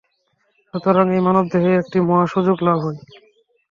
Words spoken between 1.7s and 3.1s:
একটি মহা সুযোগ লাভ হয়।